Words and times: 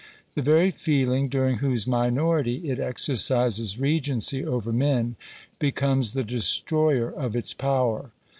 The 0.33 0.41
very 0.41 0.71
feeling, 0.71 1.29
during 1.29 1.57
whose 1.57 1.85
minority 1.85 2.71
it 2.71 2.79
exercises 2.79 3.77
regency 3.79 4.43
over 4.43 4.73
men, 4.73 5.15
becomes 5.59 6.13
the 6.13 6.23
destroyer 6.23 7.11
of 7.11 7.35
its 7.35 7.53
power. 7.53 8.09